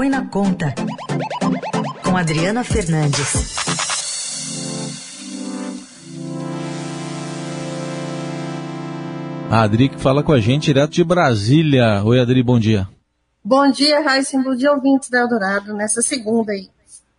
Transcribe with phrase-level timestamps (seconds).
[0.00, 0.74] Põe na Conta,
[2.02, 3.54] com Adriana Fernandes.
[9.50, 12.02] A Adri que fala com a gente direto de Brasília.
[12.02, 12.88] Oi, Adri, bom dia.
[13.44, 14.42] Bom dia, Raíssa.
[14.42, 16.70] Bom dia, ouvintes da Eldorado, nessa segunda aí.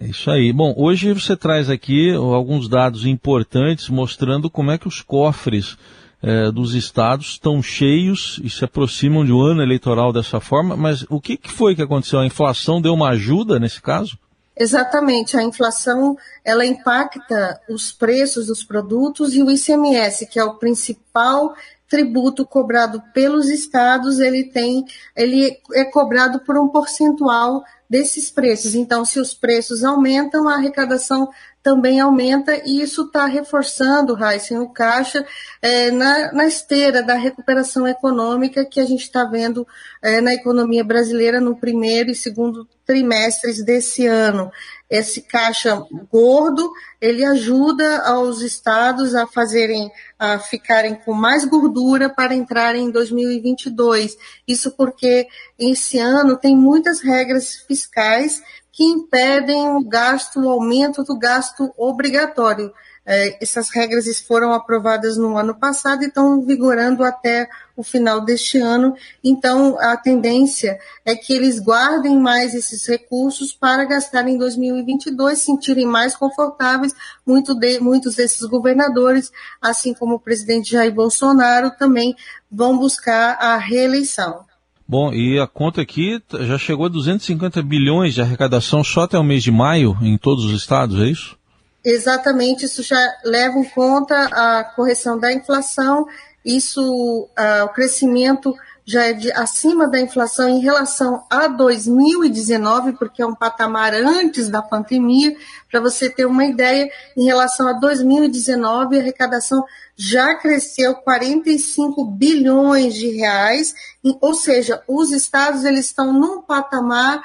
[0.00, 0.50] É isso aí.
[0.50, 5.76] Bom, hoje você traz aqui alguns dados importantes mostrando como é que os cofres
[6.22, 11.04] eh, dos estados estão cheios e se aproximam de um ano eleitoral dessa forma, mas
[11.10, 12.20] o que, que foi que aconteceu?
[12.20, 14.16] A inflação deu uma ajuda nesse caso?
[14.56, 20.54] Exatamente, a inflação ela impacta os preços dos produtos e o ICMS, que é o
[20.54, 21.54] principal
[21.88, 28.74] tributo cobrado pelos estados, ele tem, ele é cobrado por um percentual desses preços.
[28.74, 31.28] Então, se os preços aumentam, a arrecadação
[31.62, 35.24] também aumenta e isso está reforçando, Raíssa, o caixa
[35.60, 39.66] é, na, na, esteira da recuperação econômica que a gente está vendo
[40.02, 44.50] é, na economia brasileira no primeiro e segundo trimestres desse ano.
[44.90, 52.34] Esse caixa gordo, ele ajuda aos estados a fazerem, a ficarem com mais gordura para
[52.34, 54.16] entrarem em 2022.
[54.46, 61.18] Isso porque esse ano tem muitas regras fiscais que impedem o gasto, o aumento do
[61.18, 62.72] gasto obrigatório.
[63.04, 68.58] É, essas regras foram aprovadas no ano passado e estão vigorando até o final deste
[68.58, 68.94] ano.
[69.24, 75.84] Então, a tendência é que eles guardem mais esses recursos para gastar em 2022, sentirem
[75.84, 76.94] mais confortáveis.
[77.26, 82.14] Muito de, muitos desses governadores, assim como o presidente Jair Bolsonaro, também
[82.50, 84.44] vão buscar a reeleição.
[84.92, 89.24] Bom, e a conta aqui já chegou a 250 bilhões de arrecadação só até o
[89.24, 91.34] mês de maio em todos os estados, é isso?
[91.82, 96.06] Exatamente, isso já leva em conta a correção da inflação,
[96.44, 98.54] isso, uh, o crescimento
[98.84, 104.48] já é de, acima da inflação em relação a 2019, porque é um patamar antes
[104.48, 105.36] da pandemia.
[105.70, 109.64] Para você ter uma ideia, em relação a 2019, a arrecadação
[109.96, 113.74] já cresceu 45 bilhões de reais,
[114.20, 117.22] ou seja, os estados eles estão num patamar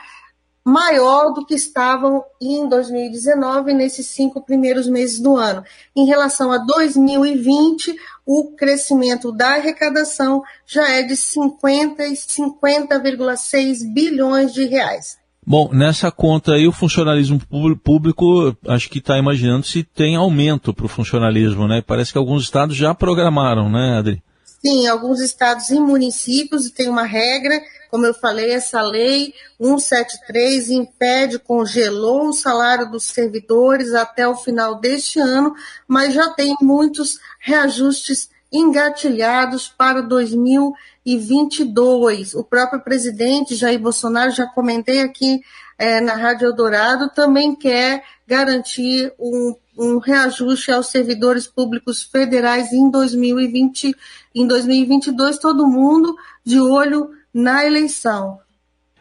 [0.67, 5.63] maior do que estavam em 2019, nesses cinco primeiros meses do ano.
[5.95, 7.95] Em relação a 2020,
[8.25, 15.17] o crescimento da arrecadação já é de 50 50,6 bilhões de reais.
[15.45, 17.39] Bom, nessa conta aí o funcionalismo
[17.81, 21.81] público, acho que está imaginando se tem aumento para o funcionalismo, né?
[21.81, 24.21] Parece que alguns estados já programaram, né, Adri?
[24.67, 27.57] Sim, alguns estados e municípios tem uma regra,
[27.89, 34.75] como eu falei, essa lei 173 impede, congelou o salário dos servidores até o final
[34.75, 35.55] deste ano,
[35.87, 42.33] mas já tem muitos reajustes engatilhados para 2022.
[42.33, 45.41] O próprio presidente Jair Bolsonaro, já comentei aqui
[45.77, 52.89] é, na Rádio Eldorado, também quer garantir um, um reajuste aos servidores públicos federais em
[52.89, 53.95] 2020,
[54.33, 58.39] em 2022, todo mundo de olho na eleição.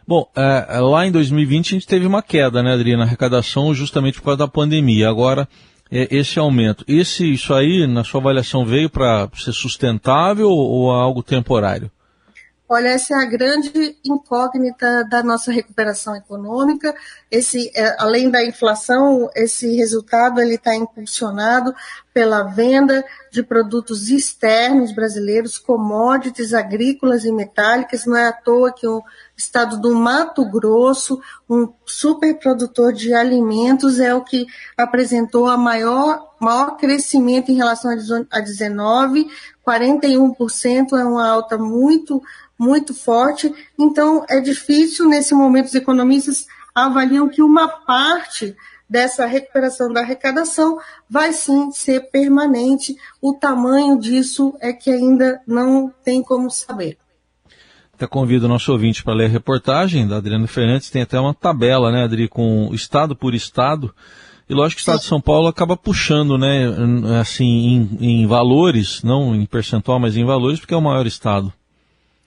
[0.07, 4.19] Bom, é, lá em 2020 a gente teve uma queda, né, Adriana, na arrecadação justamente
[4.19, 5.09] por causa da pandemia.
[5.09, 5.49] Agora,
[5.91, 11.23] é, esse aumento, esse, isso aí, na sua avaliação, veio para ser sustentável ou algo
[11.23, 11.91] temporário?
[12.69, 16.93] Olha, essa é a grande incógnita da nossa recuperação econômica.
[17.31, 21.73] Esse, é, além da inflação, esse resultado ele está impulsionado
[22.17, 28.07] pela venda de produtos externos brasileiros, commodities agrícolas e metálicas.
[28.07, 29.03] Não é à toa que o
[29.37, 36.33] estado do Mato Grosso, um super produtor de alimentos, é o que apresentou a maior,
[36.39, 37.91] maior crescimento em relação
[38.31, 39.27] a 19,
[39.63, 42.19] 41% é uma alta muito
[42.57, 43.53] muito forte.
[43.77, 48.57] Então, é difícil, nesse momento, os economistas avaliam que uma parte
[48.89, 50.77] dessa recuperação da arrecadação
[51.09, 52.95] vai sim ser permanente.
[53.21, 56.97] O tamanho disso é que ainda não tem como saber.
[57.93, 60.89] Até convido o nosso ouvinte para ler a reportagem da Adriana Fernandes.
[60.89, 63.93] Tem até uma tabela, né, Adri, com estado por estado.
[64.47, 66.67] E lógico que o estado de São Paulo acaba puxando, né,
[67.19, 67.43] assim,
[67.99, 71.51] em, em valores, não em percentual, mas em valores, porque é o maior estado.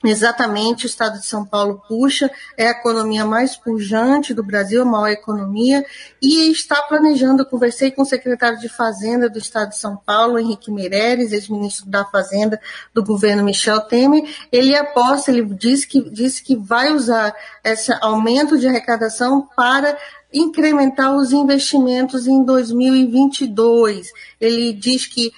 [0.02, 4.85] Exatamente, o estado de São Paulo puxa, é a economia mais pujante do Brasil, a
[4.87, 5.85] maior economia,
[6.23, 10.38] e está planejando, eu conversei com o secretário de Fazenda do estado de São Paulo,
[10.38, 12.58] Henrique Meireles, ex-ministro da Fazenda
[12.94, 18.58] do governo Michel Temer, ele aposta, ele disse que, disse que vai usar esse aumento
[18.58, 19.99] de arrecadação para
[20.32, 24.12] incrementar os investimentos em 2022.
[24.41, 25.32] Ele diz que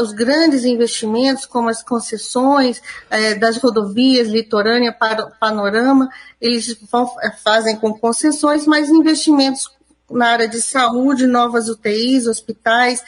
[0.00, 2.80] os grandes investimentos, como as concessões
[3.10, 4.96] é, das rodovias litorânea
[5.40, 6.08] panorama,
[6.40, 9.70] eles vão, é, fazem com concessões, mas investimentos
[10.10, 13.02] na área de saúde, novas UTIs, hospitais,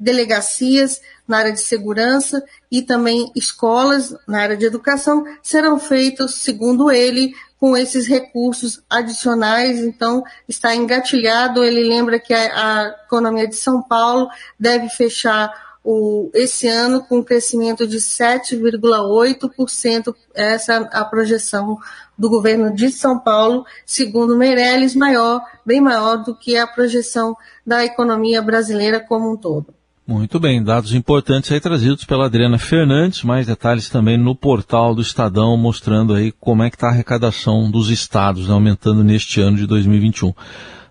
[0.00, 2.42] delegacias na área de segurança
[2.72, 9.80] e também escolas na área de educação serão feitos, segundo ele, com esses recursos adicionais.
[9.80, 11.62] Então, está engatilhado.
[11.62, 15.52] Ele lembra que a, a economia de São Paulo deve fechar
[15.84, 20.14] o, esse ano com um crescimento de 7,8%.
[20.34, 21.78] Essa é a projeção
[22.16, 27.84] do governo de São Paulo, segundo Meirelles, maior, bem maior do que a projeção da
[27.84, 29.72] economia brasileira como um todo.
[30.10, 35.00] Muito bem, dados importantes aí trazidos pela Adriana Fernandes, mais detalhes também no portal do
[35.00, 39.56] Estadão, mostrando aí como é que está a arrecadação dos estados, né, aumentando neste ano
[39.56, 40.34] de 2021.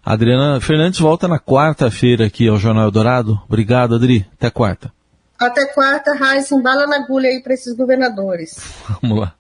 [0.05, 3.37] Adriana Fernandes volta na quarta-feira aqui ao Jornal Dourado.
[3.45, 4.25] Obrigado, Adri.
[4.37, 4.89] Até quarta.
[5.37, 8.57] Até quarta, Raíssa, embala na agulha aí para esses governadores.
[9.01, 9.33] Vamos lá.